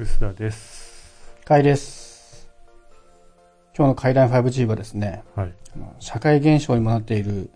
[0.00, 1.36] 薄田です。
[1.44, 2.48] かいです。
[3.76, 5.52] 今日の階段 5G はですね、はい。
[5.98, 7.50] 社会現象にもなっている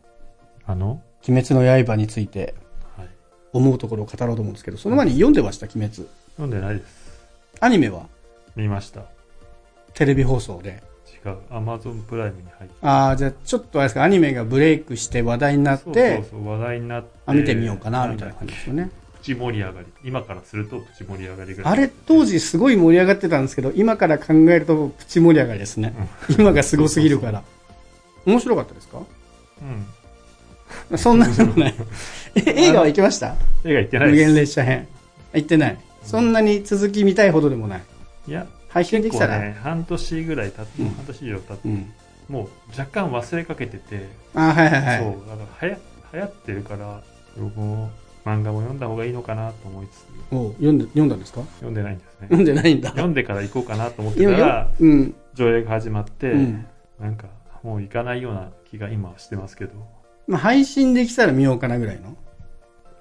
[0.66, 1.00] あの？
[1.26, 2.54] 鬼滅の刃について
[2.98, 3.08] はい。
[3.54, 6.06] 思うところを語ろうと思うんですけど、その前に読んでました、鬼滅。
[6.36, 7.26] 読んでないです。
[7.60, 8.08] アニメは？
[8.56, 9.04] 見ました。
[9.94, 10.82] テレビ放送で。
[11.24, 11.38] 違う。
[11.48, 12.76] アマゾンプライムに入って。
[12.82, 17.08] ああ、じゃあちょっとあれですか、アニメがブレイクして話題になって、そうそうそう、話題になって。
[17.24, 18.90] あ見てみようかな、みたいな感じですよね。
[19.24, 19.86] プチ盛り上がり。
[20.04, 21.72] 今からするとプチ盛り上がりぐらい。
[21.72, 25.94] あれ、当時すごい盛り上がってたんですけど、今から考えるとプチ盛り上がりですね。
[26.28, 27.42] 今がすごすぎるから。
[28.26, 28.98] 面白かったですか？
[30.92, 30.98] うん。
[30.98, 31.74] そんなでもない。
[32.36, 33.34] え映画は行きました？
[33.64, 34.34] 映画行ってない無限。
[34.34, 34.86] 列車編。
[35.32, 35.78] 行ってない。
[36.02, 37.82] そんなに続き見たいほどでもない。
[38.28, 39.38] いや、配信できたら。
[39.40, 41.92] ね、半年ぐらい経って、うん半年以上経って、うん。
[42.28, 44.98] もう若干忘れかけてて、あはいはいはい。
[44.98, 45.68] そう、だから
[46.12, 47.02] 流行ってるから、
[47.38, 47.90] 僕も
[48.24, 51.42] 漫画も読んだ方がいいのかなと思いつつ、お読んで、読んだんですか？
[51.56, 52.28] 読んでないんですね。
[52.28, 52.90] 読んでないんだ。
[52.90, 55.14] 読んでから行こうかなと思ってたら、うん。
[55.34, 56.66] 上映が始まって、うん。
[56.98, 57.26] なんか
[57.62, 59.72] もう行かないような気が今はしてますけど、
[60.26, 62.16] まあ、配信できたら見ようかなぐらいの？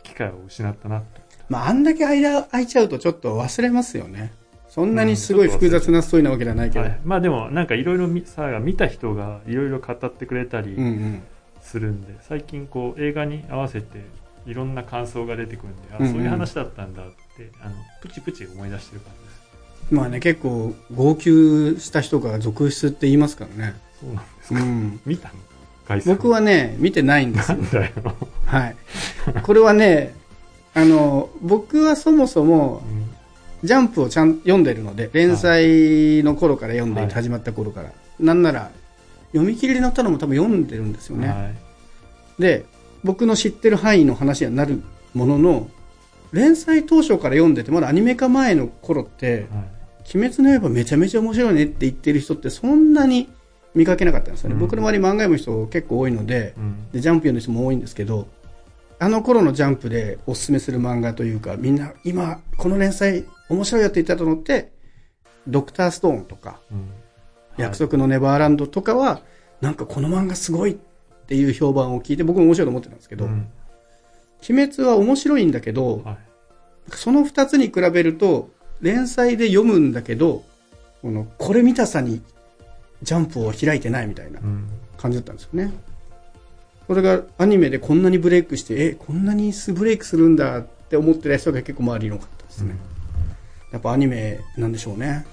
[0.04, 1.06] 機会を失ったなと。
[1.48, 4.34] まあ、あんだけ間空いちゃうとちょっと忘れますよね。
[4.68, 6.86] そんなにすごい複雑なストーリーなわけではないけど。
[6.86, 11.24] はい、まあでもなんかいろいろみさ見た人がいろいろ語ってくれたりうんうん。
[11.62, 14.00] するんで、最近こう映画に合わせて
[14.46, 17.06] いろんな感想が出てくるんで、あ、そういう話だったんだっ
[17.38, 19.94] てあのプチプチ思い出してる感じです。
[19.94, 23.76] まあね、結構、号泣した人が続出って言いますからね。
[24.00, 24.60] そうなんですか？
[24.62, 25.00] うん。
[25.06, 25.36] 見たの？
[26.06, 27.72] 僕はね、見てないんですよなん。
[27.72, 27.94] だよ。
[28.46, 28.76] はい。
[29.44, 30.16] これはね、
[30.74, 32.82] あの、僕はそもそも、
[33.64, 37.92] ジャンプをちゃん読んでるので、連載の頃から読んでいて、はい始まった頃から。
[38.20, 38.72] なんなら、
[39.34, 41.28] 読み切りに載ったのも多分読んでるんですよね。
[41.28, 41.52] は
[42.40, 42.42] い。
[42.42, 42.66] で、
[43.04, 44.82] 僕の知ってる範囲の話にはなる
[45.14, 45.70] ものの、
[46.32, 50.18] 連載当初から読んでて、まだアニメ化前の頃って、はい。
[50.18, 53.30] 鬼滅の刃めちゃめちゃ面白いねって言ってる人ってそんなに
[53.74, 54.56] 見かけなかったんですよね。
[54.56, 56.91] うん僕の周り漫画読む人結構多いので、うん。
[56.91, 58.28] で、ジャンプ読んでる人も多いんですけど、
[59.00, 64.72] あの頃のジャンプでおすすめする漫画というか、みんな今、この連載面白いよって言ったのって、
[65.47, 66.90] ドクターストーンとか、うん
[67.56, 69.22] 約束のネバーランドとかは、
[69.62, 70.93] なんかこの漫画すごいって
[71.31, 73.47] いう評判を聞いて僕も面白いと思ってたんですけど、うん
[74.50, 76.17] 鬼滅は面白いんだけど、はい。
[76.89, 78.50] その二つに比べると、
[78.81, 80.44] 連載で読むんだけど、
[81.01, 82.22] この、これ見たさに
[83.01, 84.67] ジャンプを開いてないみたいなうん。
[84.97, 85.72] 感じだったんですよね。
[86.88, 92.75] それがアニメでこんなにブレイクして、え、こんなにブレイクするんだって思ってた人が結構周りに多かったですね。
[93.72, 95.25] やっぱアニメなんでしょうね。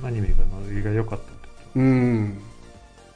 [0.00, 2.38] うんアニメがノリが良かったってこうん。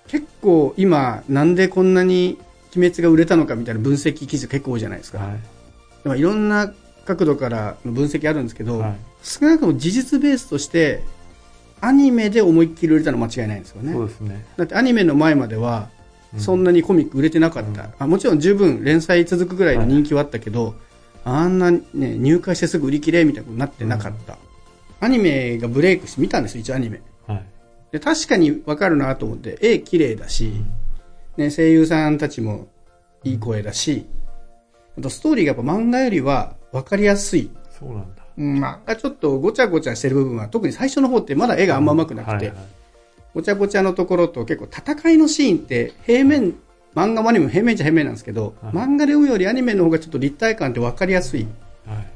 [0.08, 2.38] 結構今、なんでこんなに
[2.76, 5.18] 鬼滅が売れたのかみたいな分析記事結構多いじゃないですか。
[6.02, 6.18] とはい。
[6.18, 6.72] いろんな
[7.06, 8.96] 角度からの分析あるんですけど、はい。
[9.22, 11.02] 少なくとも事実ベースとして、
[11.80, 13.92] アニメで思いっきり売れたのは間違いないんですよね。
[13.92, 14.46] そうですね。
[14.56, 15.88] だってアニメの前までは、
[16.36, 17.82] うそんなにコミック売れてなかった。
[17.82, 20.74] うんあもちろん十分連載続くぐらいの人気はあったけど、
[21.24, 24.38] あんなね、入会してすぐ売り切れみたいなことになってなかった。
[25.00, 27.00] アニメがブレイクして見たんですよ、一応アニメ。
[27.92, 27.98] はい。
[27.98, 30.52] で確かにわかるなと思って、絵綺麗だし、
[31.36, 32.68] ね、声優さんたちも
[33.24, 34.06] いい声だし、
[34.98, 37.50] あとストーリーがやっぱ漫画よりはわかりやすい。
[37.78, 38.22] そうなんだ。
[38.36, 42.52] うん、漫画ちょっとごちゃごちゃしてる部分は、特に最初の方ってまだ絵があんま上手くなくて、
[43.34, 46.54] ごちゃごちゃのところと結構戦いのシーンって平面、
[46.94, 51.46] 漫画もアニメも平面じゃ平面なんですけど、はい漫画で読むよりアニメの方がちょっと立体感って分かりやすい。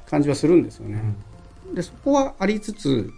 [0.06, 1.03] 感じはするんですよね。
[1.75, 3.10] で、そこはありつつ、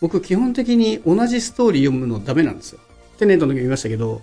[0.00, 2.80] 僕基本的に同じストーリー読むのダメなんですよ。
[3.18, 4.20] テネットの時も言いましたけど、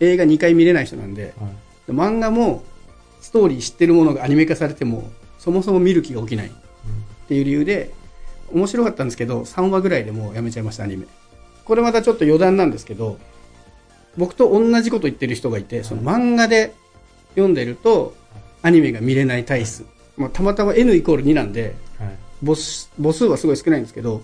[0.00, 1.50] 映画2回見れない人なんで、はい。
[1.86, 2.64] で漫画も
[3.20, 6.50] ストーリー知ってるものがアニメ化されても、そもそも見る気が起きないっ
[7.28, 7.92] ていう理由で、
[8.52, 11.06] 面白かったんですけど、3話ぐらいでもうやめちゃいました、アニメ。
[11.64, 13.18] これまたちょっと余談なんですけど、
[14.16, 16.72] 僕と同じこと言ってる人がいて、その漫画で
[17.30, 18.14] 読んでると、
[18.62, 19.84] アニメが見れない体質。
[20.16, 21.74] まあ、たまたま N イコール2なんで、
[22.44, 24.22] 母数はすごい少ないんですけど、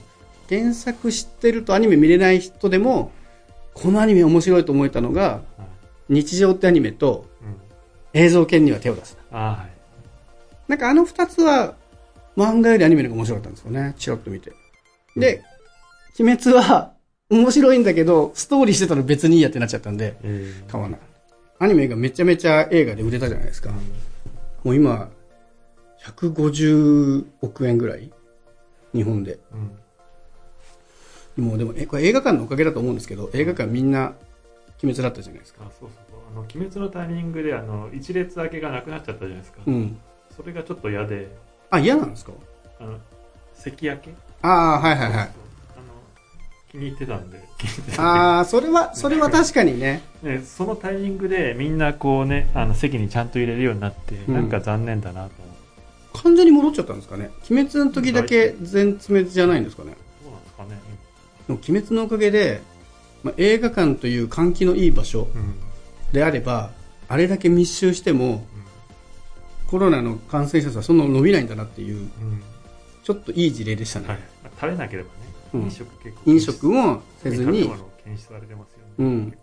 [0.52, 3.10] 原作知ってるとアニメ見れない人でも、
[3.72, 5.40] このアニメ面白いと思えたのが、は
[6.10, 6.14] い。
[6.14, 7.56] 日常ってアニメとうん。
[8.12, 9.16] 映像系には手を出す。
[9.30, 9.70] ああ、はい。
[10.68, 11.74] なんかあの二つは、
[12.36, 13.94] 漫画よりアニメの方が面白かったんですよね。
[13.96, 14.52] チラッと見て。
[15.16, 15.42] で、
[16.20, 16.92] 鬼滅は、
[17.30, 21.00] 面白いんだけど、ストーリーしてたの別にいいやってなっちゃったんで、えー買わない。
[21.60, 23.70] アニメがめちゃめちゃ映画で売れたじゃないですか。
[24.64, 25.08] もう今、
[26.04, 28.12] 150億円ぐらい
[28.92, 29.38] 日本で。
[29.52, 29.70] うん。
[31.36, 34.12] もうでも、え、これ映画館のおかげだと思うんですけど、映画館みんな、
[34.82, 35.64] 鬼滅だったじゃないですか。
[35.66, 36.20] あ、そうそうそう。
[36.32, 39.60] あの、鬼滅のタイミングで、あの、一列明けがなくなっちゃったじゃないですか。
[39.66, 39.96] うん。
[40.36, 41.28] それがちょっと嫌で、
[41.70, 42.32] あ、嫌なんですか？
[42.80, 42.98] あの、
[43.54, 44.14] 関焼け？
[44.42, 45.30] ああ、はいはいはい。
[46.70, 47.38] 気に入ってたんで
[47.98, 50.02] ああ、それは、それは確かにね。
[50.22, 55.30] で ねそのタイミングでみんなこうねあの席にちゃんと入れるようになって、うんなんか残念だなと
[56.22, 57.30] 完全に戻っちゃったんですかね？
[57.50, 59.94] 鬼滅の時だけ全滅じゃないんですかね？
[60.24, 60.70] そうなんですかね
[61.46, 62.60] でも鬼滅のおかげで、
[63.22, 65.54] まあ、映画館という換気のいい場所うん、うん
[66.12, 66.70] であれば、
[67.08, 68.46] あれだけ密集しても、
[69.66, 72.42] コロナの感染者数はそんな伸びないんだなっていう、うん。
[73.02, 74.08] ちょっといい事例でしたね。
[74.08, 74.18] はい。
[74.44, 75.14] まあ食べなければね、
[75.54, 75.62] うん。
[75.62, 77.62] 飲食結構飲食もせずに。
[77.62, 77.74] ね、
[78.98, 79.38] うん。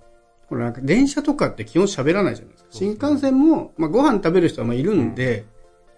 [0.48, 2.69] これなんか電車とかって基本喋らないじゃないですか。
[2.72, 2.96] すね。
[2.98, 5.46] 新幹線も、まあ、ご飯食べる人はまあいるんで、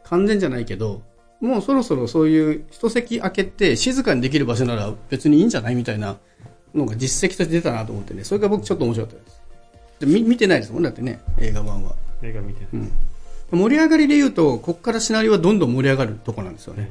[0.05, 1.01] 完全じゃないけど、
[1.41, 6.17] もうそろそろそういう一席空けて静かにできる場所なら別にいいんじゃないみたいな
[6.73, 9.41] のが実績として出たなと思ってね、それが僕ちょっと面白かったです。
[9.99, 11.95] で見見てないですもんだってね、映画版は。
[12.21, 12.91] 映画見てない、うん
[13.51, 16.89] 盛り上がりで言うと、こっからシナリオはどんどん盛り上がるとこなんですよね。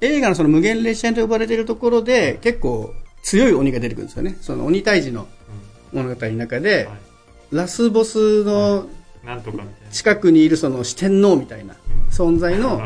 [0.00, 4.38] 映画のその無限列車と呼ばれているところで結構強い鬼が出てくるんですよね。
[4.40, 5.26] その鬼退治の
[5.92, 7.08] 物語の中で、はい
[7.50, 8.86] ラスボスの
[9.90, 11.74] 近くにいるその四天王みたいな
[12.10, 12.80] 存在の、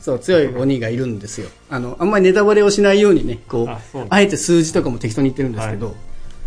[0.00, 1.48] そう、強い鬼がいるんですよ。
[1.68, 5.94] あの、あんまりネタバレをしないようにね、こう、あえて数字とかも適当に言ってるんですけど、はい。
[5.94, 5.98] っ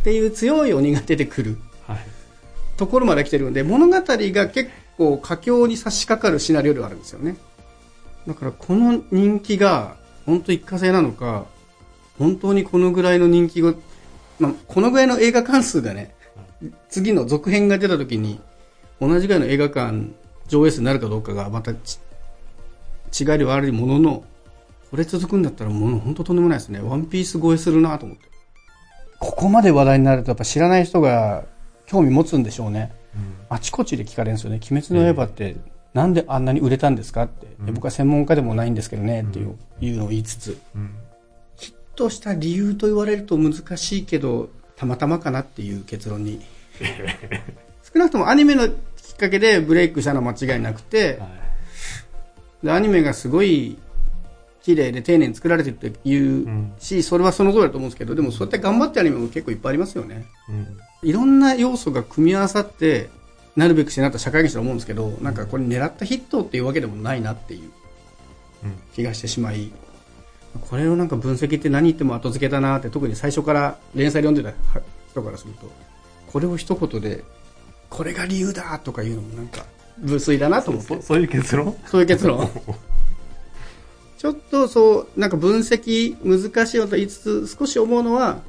[0.04, 1.98] ていう強い鬼が出てくるはい。
[2.78, 7.38] ところまで来てるので、物語が結構佳境に差し掛かるシナリオではあるんですよね。
[8.28, 11.46] だからこの人気が本当一過性なのか、
[12.18, 13.74] 本当にこのぐらいの人気が、
[14.40, 16.16] まあ、このぐらいの映画館数がね、
[16.90, 18.40] 次の続編が出た時に、
[19.02, 20.12] 同じぐらいの映画館
[20.48, 22.00] 上映数になるかどうかがまたち
[23.18, 24.24] 違いではあるものの、
[24.90, 26.80] これ続くんだったらもの本当とんでもないですね。
[26.80, 28.26] ワンピース超えするなと思って。
[29.20, 31.46] ここまで話題になるとやっぱ知らない人が
[31.86, 32.92] 興味持つんでしょうね。
[33.50, 34.60] あちこちで聞かれるんですよね。
[34.70, 35.56] 鬼滅の刃って
[35.94, 37.48] なんであんなに売れたんですかって。
[37.60, 40.58] うんで僕は専門家でもないんですけどね、っていういうのを言いつつ。
[40.76, 40.96] うん
[41.56, 46.42] ヒットした理由と言われると難しいけど、たまたまかなっていう結論に。
[47.94, 51.53] 少なくともアニメのきっかけでブレイクしたのは間違いなくて、はいで
[52.68, 53.78] アニメがすごい
[54.64, 56.74] 綺麗で丁寧に作られてるっていううん。
[56.80, 60.26] し、それはその通りだと思うんですけど、でもそうやって頑張ってアニメも結構いっぱいありますよね。
[60.50, 60.78] うん。
[61.10, 63.10] いろんな要素が組み合わさって、
[63.56, 67.72] なるべくしてなった社会現象だと思うんですけど、なんかこれ狙ったヒットっていうわけでもないなっていう
[68.64, 68.74] うん。
[68.96, 69.72] 気がしてしまい、
[70.70, 74.82] これをなんか分析って何言っても後付けだなって、特に最初から連載で読んでた
[75.12, 75.70] 人からすると、
[76.32, 77.24] これを一言で、
[77.90, 79.66] これが理由だとかいうのもなんか、
[79.98, 81.02] 無粋だなと思ってそ。
[81.02, 81.76] そういう結論？
[81.86, 82.50] そういう結論。
[84.18, 88.40] ちょっとそう、なんか分析難しいよと言いつつ、少し思うのは、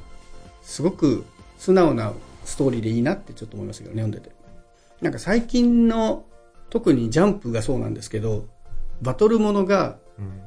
[0.63, 1.25] すごく
[1.57, 2.13] 素直な
[2.45, 4.33] ストーリーでいいなってちょっと思いましたけどね、読んでて。
[5.01, 6.25] なんか最近の、
[6.69, 8.47] 特にジャンプがそうなんですけど、
[9.01, 10.41] バトルものが、うん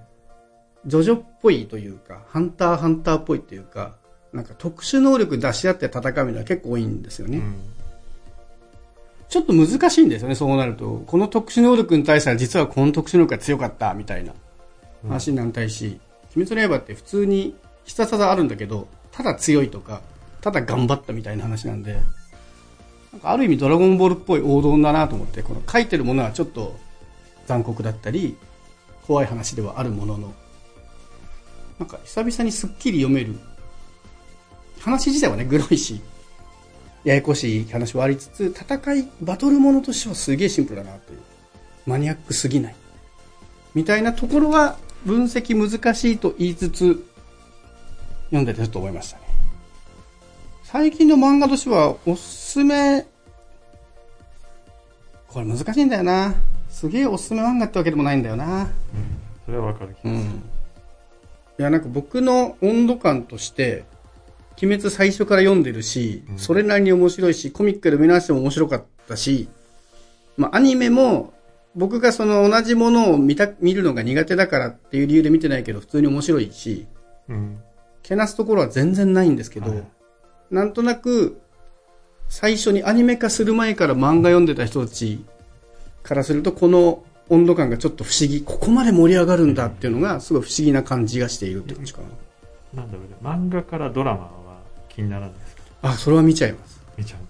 [0.87, 3.97] ジョジョっぽいというか、ハンターハンターっぽいというか、
[4.33, 7.39] なんか特殊能力出し合って戦うのは結構多いんですよね。
[7.39, 7.57] うん
[9.29, 11.03] ちょっと難しいんですよね、そうなると。
[11.07, 14.33] この特殊能力に対しては実はこの特殊能力が強かった、みたいな
[15.07, 16.01] 話になりたいし、
[16.35, 17.55] 鬼滅の刃って普通に
[17.85, 20.01] 必殺技あるんだけど、ただ強いとか、
[20.41, 22.01] ただ頑張ったみたいな話なんで、
[23.13, 26.79] なんかある意味ドラゴンボールっぽい王道だなと思って、この書いてるものはちょっと
[27.47, 28.37] 残酷だったり、
[29.07, 30.35] 怖い話ではあるものの、
[31.79, 33.39] なんか久々にすっきり読める。
[34.81, 36.01] 話自体はね、グロいし、
[37.05, 41.21] ややこしい話はありつつ、戦い、バトルものとしてはすげえシンプルだなという。
[41.87, 42.75] マニアックすぎない。
[43.75, 47.07] みたいなところは分析難しいと言いつつ、
[48.27, 49.25] 読んでてちょっと思いましたね。
[50.65, 53.07] 最近の漫画としてはおすすめ、
[55.29, 56.35] これ難しいんだよな。
[56.69, 58.63] すげえおすすめ漫画ってわけでもないんだよな。
[58.63, 58.69] うん
[59.49, 60.27] それはわかる気がするうん。
[60.27, 60.29] い
[61.57, 63.85] や、なんか僕の温度感として、
[64.61, 69.49] 鬼滅最初から読んでるし、うんそれなりに面白いし、コミックで見直しても面白かったし、
[70.37, 71.33] まあアニメも、
[71.77, 76.87] 僕がその同じものを見た、見るのが苦手だからっていう理由で見てないけど、普通に面白いし、
[77.29, 77.61] うん。
[78.03, 79.85] けなすところは全然ないんですけど、はい。
[80.51, 81.41] なんとなく、
[82.29, 85.25] 最初にアニメ化する前から漫画読んでた人たち
[86.03, 92.01] からすると、この温度感がちょっと不思議、ここまで盛り上がるんだっていうのが、すごい不思議な感じがしているって感じか。
[92.75, 92.83] な。
[92.83, 93.17] なんだろうね。
[93.23, 94.31] 漫画からドラマは
[94.99, 95.63] 気にならないですか？
[95.83, 96.81] あ、それは見ちゃいます。
[96.97, 97.21] 見ちゃう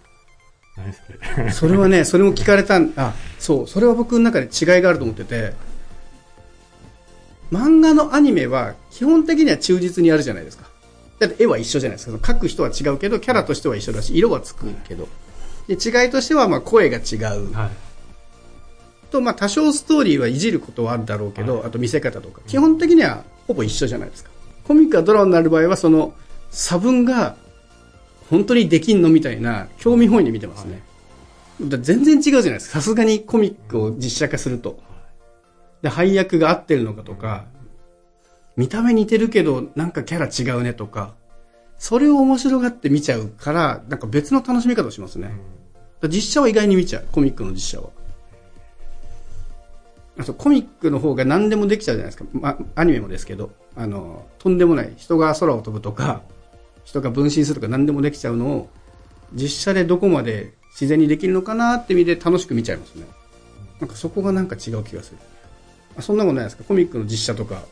[0.81, 1.03] 何そ
[1.43, 1.51] れ？
[1.53, 5.53] それはね、 それも聞かれたん、あ、そう、それは僕の中で違いがあると思ってて、
[7.53, 10.65] 漫画のアニメは基本的には忠実にやるじゃないですか。
[11.19, 12.33] だって絵は一緒じゃないですか。
[12.33, 15.09] 描く人は違うけど、キャラとしては一緒だし、色はつくけど。
[15.67, 17.53] で違いとしては、まあ声が違う。
[17.53, 17.71] はい
[19.11, 22.41] と、まあ多少ストーリーはいじることはあるだろうけど、はいあと見せ方とか。
[22.47, 24.31] 基本的にはほぼ一緒じゃないですか。
[24.65, 26.13] コミックがドラマになる場合は、その、
[26.51, 27.37] 差分が、
[28.31, 30.83] 本当にできんのみたいな、興味本位で見てますね。
[31.61, 32.81] だ全然違うじゃないですか。
[32.81, 34.79] さすがにコミックを実写化すると。
[35.83, 37.47] で、配役が合ってるのかとか、
[38.57, 41.15] 見た目似てるけど、なんかキャラ違うねとか、
[41.79, 45.33] それを面白がって見ちゃうから、なんか別の楽しみ方をしますね。
[46.09, 47.07] 実写は意外に見ちゃう。
[47.11, 47.91] コミックの実写は。
[50.19, 52.25] あとコミックの方が何でもできちゃうじゃないですか。
[52.33, 54.93] ま、アニメもですけど、あの、とんでもない。
[54.97, 56.23] 人が空を飛ぶとか、
[56.89, 58.71] 人が分身するとか何でもできちゃうのを、
[59.35, 63.07] 実写でどこまで自然にできるのかなって意味で楽しく見ちゃいますね。
[63.81, 65.19] なんかそこがなんか違う気がする。
[65.97, 66.65] あそんなことないですか？
[66.65, 67.63] コミックの実写とか。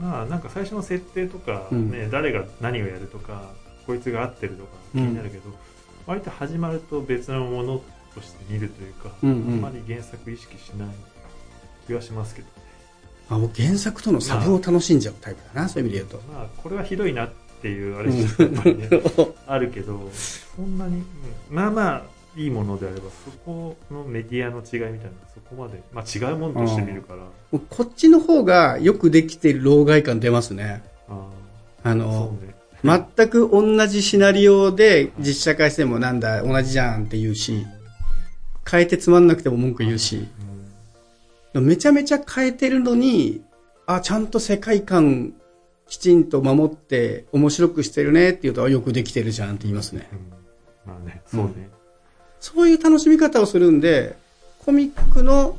[0.00, 3.50] まあなんか最初の設定とか、うんね誰が何をやるとか
[3.86, 5.42] こいつが合ってるとか気になるけど、
[6.06, 7.82] 割と始まると別のもの
[8.14, 10.88] として見るというか、うんうんあんまり原作意識しない
[11.88, 12.48] 気はしますけど
[13.30, 16.32] あ、僕原作との差分を楽しんじゃうタイプだな、そういう意味で言うと。
[16.32, 17.34] まあこれはひどいなって
[17.68, 18.88] いうあれじゃやっぱりね。
[19.46, 20.10] あるけど
[20.56, 21.04] そんなに、うん。
[21.50, 22.02] まあまあ
[22.36, 27.58] いいものであればそこのメディアの違いみたいなそこまで、まあ、違うものとして見るから。
[27.58, 30.82] こっちの方がよくできている老害感出ますね。
[31.84, 32.54] あのね。
[33.16, 37.66] 全く同じシナリオで実写化してもなんだ、同じじゃんって言うし、
[38.70, 40.28] 変えてつまんなくても文句言うし、
[41.54, 43.42] めちゃめちゃ変えてるのに、
[43.86, 45.32] あ、ちゃんと世界観
[45.86, 50.08] きちんと守って面白くしてるねって言うと、あよくできてるじゃんって言いますね。
[50.12, 51.68] うん、うんまあねそうね、
[52.40, 54.16] そういう楽しみ方をするんで、
[54.64, 55.56] コミックの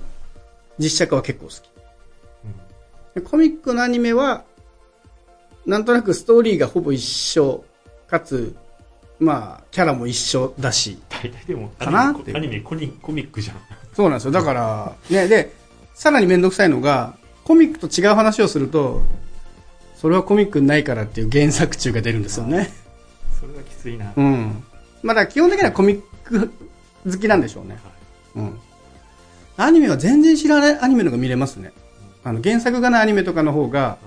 [0.78, 1.56] 実写化は結構好き。
[1.56, 2.54] うん
[3.16, 4.44] でコミックのアニメは、
[5.66, 7.64] なんとなくストーリーがほぼ一緒、
[8.08, 8.56] かつ、
[9.20, 11.00] まあ、キャラも一緒だし。
[11.10, 13.58] 大体でもかなアニメコミックじゃん
[13.94, 14.32] そうなんですよ。
[14.32, 15.54] だから、ね、で、
[15.94, 19.02] さらにめんどくさいのが、コミックと違う話をすると、
[20.06, 22.72] それはコミックにないからっていう原作中が出るんですよね。
[23.40, 24.64] それはきついな、うん。
[25.02, 26.52] まあだ基本的にはコミック
[27.10, 27.80] 好きなんでしょうね。
[28.36, 28.60] はいうん。
[29.58, 31.74] アニメは全然知らないアニメのが見れますね。
[32.24, 33.98] あの、原作がないアニメとかの方が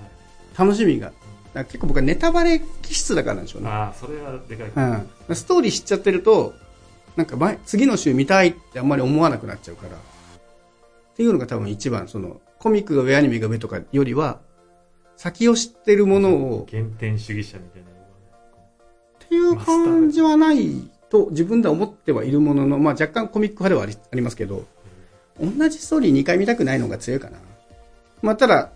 [0.57, 1.11] 楽しみが。
[1.53, 3.67] 結構僕はネタバレ気質だからなんでしょうね。
[3.67, 4.71] ああそれはでかい、
[5.29, 5.35] うん。
[5.35, 6.53] ストーリー知っちゃってると、
[7.17, 9.97] なんか前、次の週見たいってあんまり思わなくなっちゃうから。
[9.97, 9.99] っ
[11.17, 14.39] ていうのが多分一番、その、コミックが上、アニメが上とかよりは、
[15.19, 18.05] 先を知ってるものを、原点主義者みたいなのがね
[19.25, 24.63] っていう感じはないと自分では思ってはいるものの、まあ若干コミック派ではありますけど、
[25.37, 27.37] 同じストーリー2回見たくないのが強いかな。
[28.21, 28.71] まあただ、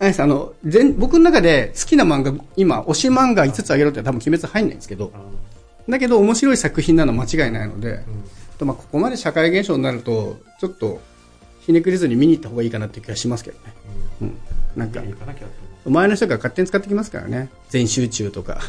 [0.00, 5.20] あれですあの、全、僕の中で好きな漫画、今、推し漫画5つあげろって多分鬼滅入んないんですけど、あ
[5.88, 8.04] だけど面白い作品なのは間違いないので、ーうん
[8.58, 11.00] とまあここまで社会現象になると、ちょっと、
[11.60, 13.74] ひねくれずに見に行った方がいいかなっていう気がしますけどね。
[14.22, 14.28] うん。
[14.28, 14.38] なん
[14.78, 15.08] なきゃと
[15.84, 17.50] 思前の人が勝手に使ってきますからね。
[17.68, 18.60] 全集中とか、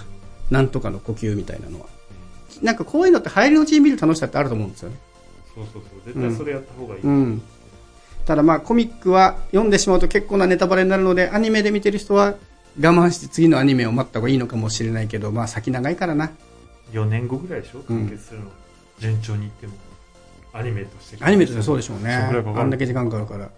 [0.49, 1.85] なんとかの呼吸みたいなのは。
[2.61, 4.97] なんかこういうのって入りのうちに見る楽しさってあると思うんですよね。
[5.55, 7.41] うそうそうそう絶対それやった方がいい、うん。
[8.25, 12.35] ただまあコミックは読んでしまうと結構なネタバレになるので、アニメで見てる人は
[12.79, 16.31] 我慢して次のアニメを待った方がいいのかもしれないけど、まあ先長いからな。
[16.91, 17.79] 4年後ぐらいでしょ？
[17.87, 18.45] 完結するの、
[18.99, 19.73] 順調にいっても
[20.53, 22.13] アニメとしてアニメとしてはそうでしょうね。
[22.13, 23.51] あんだけ時間かかるから。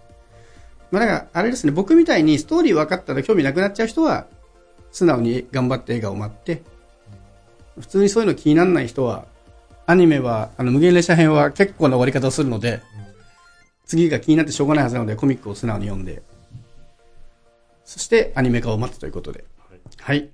[0.92, 4.26] まあだから、あれですね、僕みたいにストーリー分かったら興味なくなっちゃう人は、
[4.92, 6.62] 素直に頑張って映画を待って、
[7.80, 9.24] 普通にそういうの気にならない人は、
[9.86, 12.82] アニメは、あの、無限列車編は結構な終わり方をするので、
[13.86, 16.22] 次が気になってしょうがないはずなので、コミックを素直に読んで、
[17.86, 19.44] そしてアニメ化を待つということで。
[19.58, 20.30] はいはい。